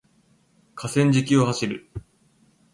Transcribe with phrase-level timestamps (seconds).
[0.73, 1.87] 河川敷を走る